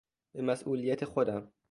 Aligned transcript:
به 0.31 0.41
مسئولیت 0.41 1.05
خودم 1.05 1.51